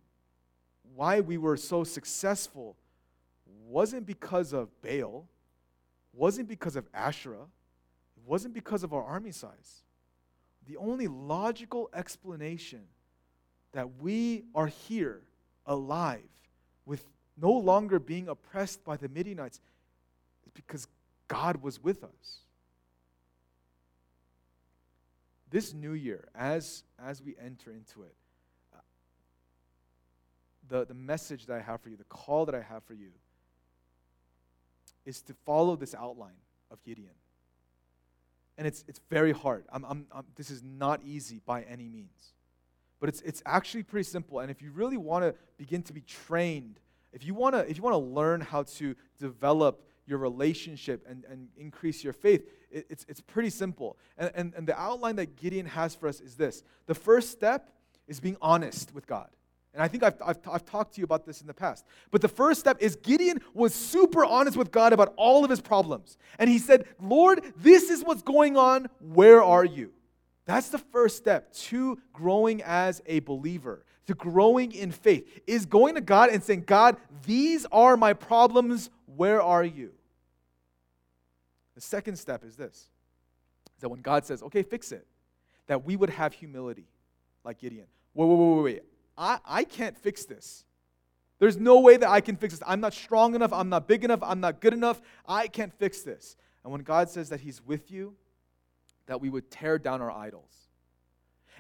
[0.95, 2.77] why we were so successful
[3.69, 5.27] wasn't because of Baal,
[6.13, 7.47] wasn't because of Asherah,
[8.17, 9.83] it wasn't because of our army size.
[10.67, 12.83] The only logical explanation
[13.73, 15.21] that we are here
[15.67, 16.29] alive
[16.87, 17.07] with
[17.41, 19.61] no longer being oppressed by the Midianites
[20.45, 20.89] is because
[21.29, 22.41] God was with us.
[25.51, 28.15] This new year, as, as we enter into it,
[28.75, 28.81] uh,
[30.69, 33.11] the, the message that I have for you, the call that I have for you,
[35.09, 36.37] is to follow this outline
[36.71, 37.15] of Gideon.
[38.59, 39.65] And it's, it's very hard.
[39.73, 42.35] I'm, I'm, I'm, this is not easy by any means.
[43.01, 44.41] But it's, it's actually pretty simple.
[44.41, 46.79] And if you really want to begin to be trained,
[47.15, 51.25] if you want to if you want to learn how to develop your relationship and,
[51.31, 53.97] and increase your faith, it, it's, it's pretty simple.
[54.19, 57.71] And, and, and the outline that Gideon has for us is this the first step
[58.07, 59.31] is being honest with God.
[59.75, 61.85] And I think I've, I've, I've talked to you about this in the past.
[62.11, 65.61] But the first step is Gideon was super honest with God about all of his
[65.61, 66.17] problems.
[66.39, 68.89] And he said, Lord, this is what's going on.
[69.01, 69.93] Where are you?
[70.47, 75.95] That's the first step to growing as a believer, to growing in faith, is going
[75.97, 78.89] to God and saying, God, these are my problems.
[79.05, 79.93] Where are you?
[81.75, 82.75] The second step is this
[83.77, 85.07] is that when God says, okay, fix it,
[85.69, 86.89] that we would have humility
[87.45, 87.87] like Gideon.
[88.15, 88.83] Wait, wait, wait, wait, wait.
[89.19, 90.65] I, I can't fix this.
[91.41, 92.63] There's no way that I can fix this.
[92.67, 93.53] I'm not strong enough.
[93.53, 94.21] I'm not big enough.
[94.23, 95.01] I'm not good enough.
[95.27, 96.37] I can't fix this.
[96.63, 98.15] And when God says that He's with you,
[99.07, 100.68] that we would tear down our idols.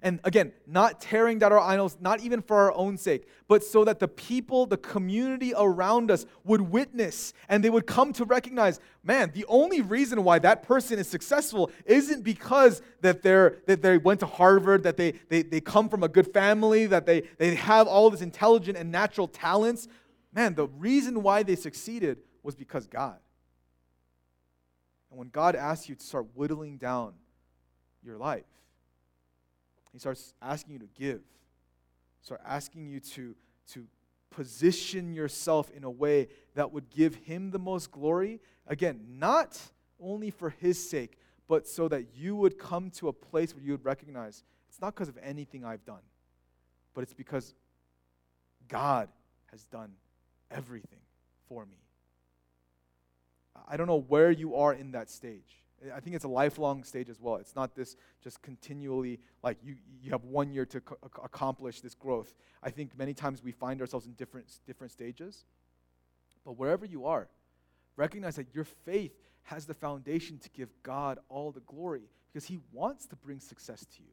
[0.03, 3.85] And again, not tearing down our idols, not even for our own sake, but so
[3.85, 8.81] that the people, the community around us would witness and they would come to recognize,
[9.03, 13.99] man, the only reason why that person is successful isn't because that, they're, that they
[13.99, 17.55] went to Harvard, that they, they, they come from a good family, that they, they
[17.55, 19.89] have all this intelligent and natural talents.
[20.33, 23.19] Man, the reason why they succeeded was because God.
[25.11, 27.15] And when God asks you to start whittling down
[28.05, 28.45] your life,
[29.93, 31.21] he starts asking you to give.
[32.23, 33.35] Start asking you to,
[33.73, 33.87] to
[34.31, 38.41] position yourself in a way that would give him the most glory.
[38.67, 39.61] Again, not
[40.01, 43.73] only for his sake, but so that you would come to a place where you
[43.73, 46.03] would recognize it's not because of anything I've done,
[46.95, 47.55] but it's because
[48.69, 49.09] God
[49.51, 49.93] has done
[50.51, 51.01] everything
[51.49, 51.79] for me.
[53.67, 55.65] I don't know where you are in that stage.
[55.95, 57.37] I think it's a lifelong stage as well.
[57.37, 61.95] It's not this just continually like you, you have one year to co- accomplish this
[61.95, 62.35] growth.
[62.63, 65.45] I think many times we find ourselves in different, different stages.
[66.45, 67.29] But wherever you are,
[67.97, 69.13] recognize that your faith
[69.45, 73.87] has the foundation to give God all the glory because He wants to bring success
[73.97, 74.13] to you.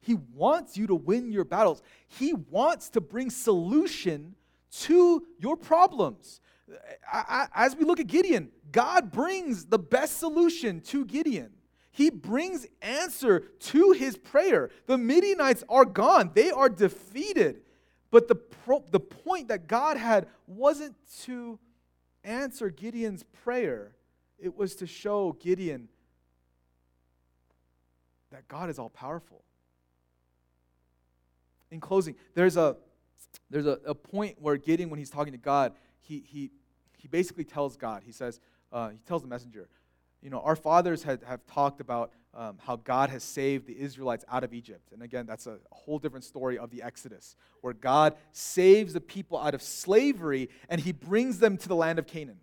[0.00, 1.82] He wants you to win your battles.
[2.06, 4.34] He wants to bring solution
[4.82, 6.40] to your problems.
[7.12, 11.50] As we look at Gideon, God brings the best solution to Gideon.
[11.92, 14.70] He brings answer to his prayer.
[14.86, 17.62] The Midianites are gone, they are defeated.
[18.10, 21.58] But the, pro- the point that God had wasn't to
[22.24, 23.94] answer Gideon's prayer,
[24.38, 25.88] it was to show Gideon
[28.32, 29.44] that God is all powerful.
[31.70, 32.76] In closing, there's a
[33.48, 36.50] there's a, a point where Gideon, when he's talking to God, he, he,
[37.00, 38.40] he basically tells God, he says,
[38.72, 39.68] uh, he tells the messenger,
[40.22, 44.24] you know, our fathers had, have talked about um, how God has saved the Israelites
[44.28, 44.92] out of Egypt.
[44.92, 49.38] And again, that's a whole different story of the Exodus, where God saves the people
[49.38, 52.38] out of slavery and he brings them to the land of Canaan.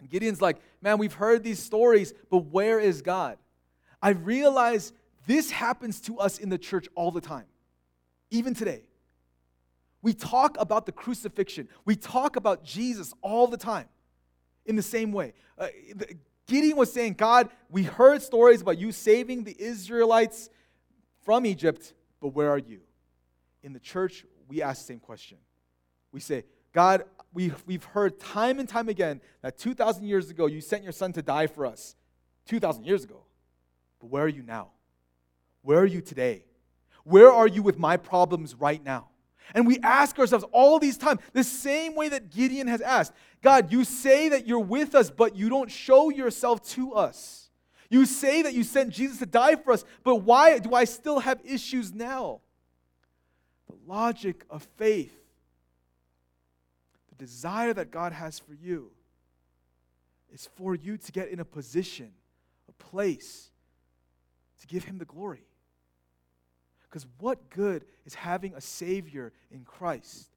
[0.00, 3.38] And Gideon's like, man, we've heard these stories, but where is God?
[4.02, 4.92] I realize
[5.26, 7.46] this happens to us in the church all the time,
[8.30, 8.82] even today.
[10.02, 13.88] We talk about the crucifixion, we talk about Jesus all the time
[14.64, 15.32] in the same way.
[15.58, 15.68] Uh,
[16.46, 20.48] Gideon was saying, God, we heard stories about you saving the Israelites
[21.22, 22.80] from Egypt, but where are you?
[23.62, 25.38] In the church, we ask the same question.
[26.10, 30.60] We say, God, we've, we've heard time and time again that 2,000 years ago you
[30.60, 31.96] sent your son to die for us.
[32.46, 33.24] 2,000 years ago.
[34.00, 34.70] But where are you now?
[35.62, 36.44] Where are you today?
[37.04, 39.08] Where are you with my problems right now?
[39.54, 43.70] And we ask ourselves all these times the same way that Gideon has asked God,
[43.70, 47.50] you say that you're with us, but you don't show yourself to us.
[47.88, 51.20] You say that you sent Jesus to die for us, but why do I still
[51.20, 52.40] have issues now?
[53.68, 55.14] The logic of faith,
[57.10, 58.90] the desire that God has for you,
[60.32, 62.12] is for you to get in a position,
[62.68, 63.50] a place,
[64.60, 65.47] to give Him the glory.
[66.88, 70.30] Because what good is having a Savior in Christ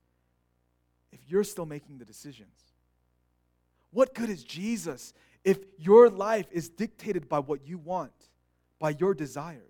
[1.12, 2.74] if you're still making the decisions?
[3.92, 8.12] What good is Jesus if your life is dictated by what you want,
[8.80, 9.64] by your desires?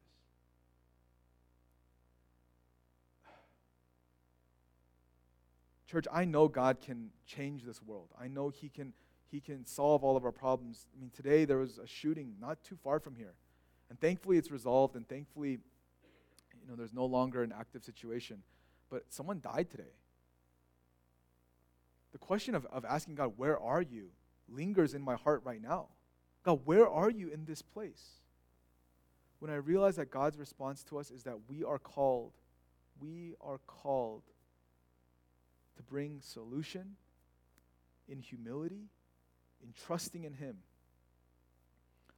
[5.87, 8.07] Church, I know God can change this world.
[8.19, 8.93] I know He can,
[9.29, 10.85] he can solve all of our problems.
[10.95, 13.33] I mean, today there was a shooting not too far from here.
[13.89, 15.59] And thankfully it's resolved, and thankfully,
[16.71, 18.43] know, there's no longer an active situation.
[18.89, 19.93] But someone died today.
[22.11, 24.09] The question of, of asking God, where are you,
[24.49, 25.87] lingers in my heart right now.
[26.43, 28.03] God, where are you in this place?
[29.39, 32.33] When I realize that God's response to us is that we are called,
[32.99, 34.23] we are called
[35.77, 36.95] to bring solution
[38.09, 38.89] in humility,
[39.63, 40.57] in trusting in Him,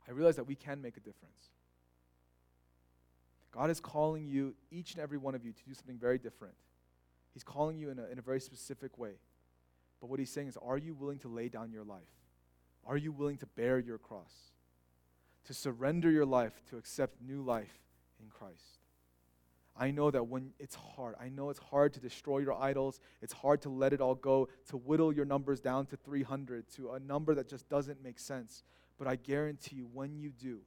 [0.07, 1.51] I realize that we can make a difference.
[3.53, 6.55] God is calling you, each and every one of you, to do something very different.
[7.33, 9.13] He's calling you in a, in a very specific way.
[10.01, 12.01] But what He's saying is, are you willing to lay down your life?
[12.85, 14.33] Are you willing to bear your cross?
[15.45, 17.79] To surrender your life to accept new life
[18.21, 18.79] in Christ?
[19.75, 22.99] I know that when it's hard, I know it's hard to destroy your idols.
[23.21, 26.91] It's hard to let it all go, to whittle your numbers down to 300, to
[26.91, 28.63] a number that just doesn't make sense.
[28.99, 30.59] But I guarantee you, when you do,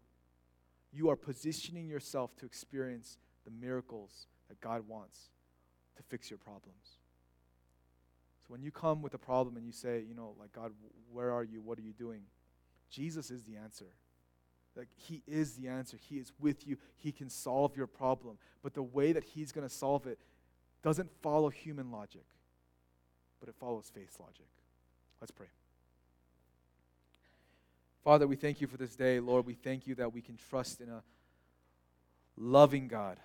[0.93, 5.31] you are positioning yourself to experience the miracles that God wants
[5.97, 6.99] to fix your problems.
[8.43, 10.73] So when you come with a problem and you say, you know, like, God,
[11.13, 11.61] where are you?
[11.61, 12.23] What are you doing?
[12.91, 13.87] Jesus is the answer.
[14.77, 15.97] Like, He is the answer.
[15.97, 16.77] He is with you.
[16.97, 18.39] He can solve your problem.
[18.63, 20.19] But the way that He's going to solve it
[20.83, 22.27] doesn't follow human logic,
[23.41, 24.47] but it follows faith logic.
[25.21, 25.49] Let's pray.
[28.07, 29.19] Father, we thank you for this day.
[29.19, 31.03] Lord, we thank you that we can trust in a
[32.37, 33.19] loving God.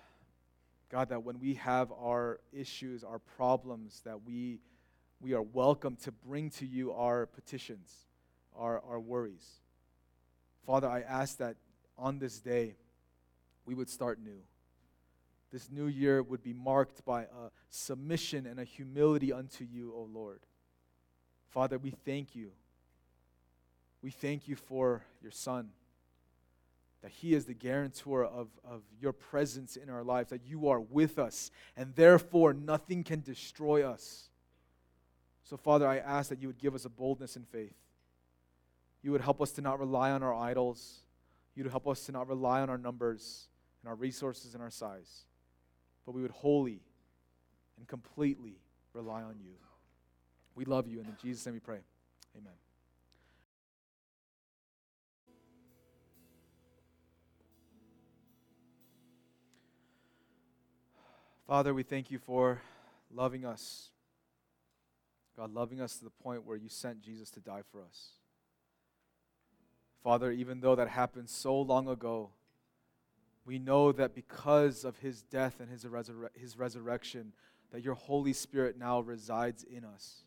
[0.90, 4.58] God, that when we have our issues, our problems, that we,
[5.20, 7.94] we are welcome to bring to you our petitions,
[8.56, 9.46] our, our worries.
[10.66, 11.54] Father, I ask that
[11.96, 12.74] on this day
[13.64, 14.40] we would start new.
[15.52, 20.08] This new year would be marked by a submission and a humility unto you, O
[20.12, 20.40] Lord.
[21.50, 22.50] Father, we thank you.
[24.02, 25.70] We thank you for your Son,
[27.02, 30.80] that He is the guarantor of, of your presence in our lives, that you are
[30.80, 34.28] with us, and therefore nothing can destroy us.
[35.44, 37.74] So, Father, I ask that you would give us a boldness in faith
[39.02, 41.02] you would help us to not rely on our idols.
[41.54, 43.48] You'd help us to not rely on our numbers
[43.82, 45.26] and our resources and our size,
[46.06, 46.80] but we would wholly
[47.76, 48.60] and completely
[48.94, 49.54] rely on you.
[50.54, 51.80] We love you, and in Jesus' name we pray.
[52.36, 52.61] Amen.
[61.46, 62.62] Father, we thank you for
[63.12, 63.90] loving us.
[65.36, 68.10] God, loving us to the point where you sent Jesus to die for us.
[70.04, 72.30] Father, even though that happened so long ago,
[73.44, 75.84] we know that because of his death and his,
[76.34, 77.32] his resurrection,
[77.72, 80.22] that your Holy Spirit now resides in us.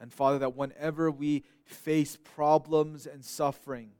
[0.00, 3.90] And Father, that whenever we face problems and suffering,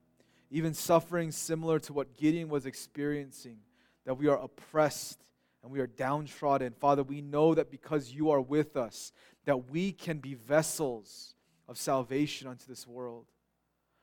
[0.50, 3.58] even suffering similar to what Gideon was experiencing,
[4.04, 5.27] that we are oppressed
[5.68, 9.12] and we are downtrodden, Father, we know that because you are with us,
[9.44, 11.34] that we can be vessels
[11.68, 13.26] of salvation unto this world.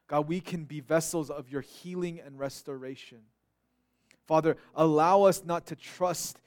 [0.05, 3.17] God, we can be vessels of your healing and restoration.
[4.27, 6.39] Father, allow us not to trust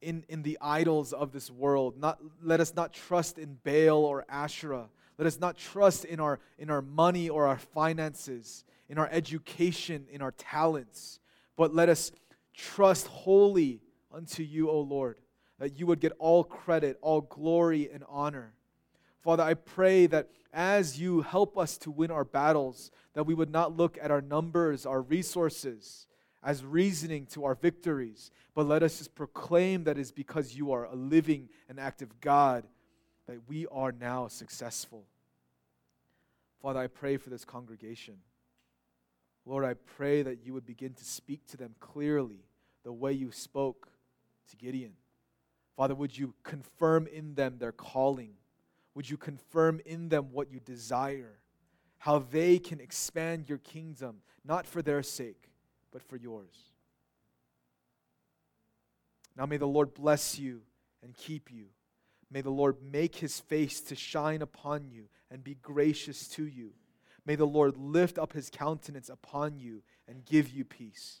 [0.00, 1.98] in, in the idols of this world.
[1.98, 4.88] Not, let us not trust in Baal or Asherah.
[5.18, 10.06] Let us not trust in our, in our money or our finances, in our education,
[10.12, 11.18] in our talents.
[11.56, 12.12] But let us
[12.54, 13.80] trust wholly
[14.12, 15.16] unto you, O Lord,
[15.58, 18.54] that you would get all credit, all glory, and honor.
[19.22, 23.50] Father, I pray that as you help us to win our battles, that we would
[23.50, 26.06] not look at our numbers, our resources,
[26.42, 30.86] as reasoning to our victories, but let us just proclaim that it's because you are
[30.86, 32.66] a living and active God
[33.26, 35.04] that we are now successful.
[36.62, 38.16] Father, I pray for this congregation.
[39.44, 42.40] Lord, I pray that you would begin to speak to them clearly
[42.84, 43.89] the way you spoke
[44.50, 44.92] to Gideon.
[45.76, 48.34] Father, would you confirm in them their calling?
[48.94, 51.38] Would you confirm in them what you desire?
[51.98, 55.50] How they can expand your kingdom, not for their sake,
[55.92, 56.70] but for yours.
[59.36, 60.62] Now may the Lord bless you
[61.02, 61.66] and keep you.
[62.30, 66.72] May the Lord make his face to shine upon you and be gracious to you.
[67.26, 71.20] May the Lord lift up his countenance upon you and give you peace.